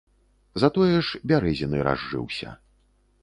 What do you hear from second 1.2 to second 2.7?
бярэзіны разжыўся.